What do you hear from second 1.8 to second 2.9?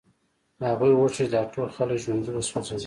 ژوندي وسوځوي